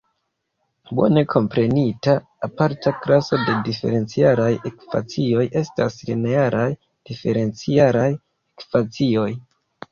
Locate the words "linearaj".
6.11-6.67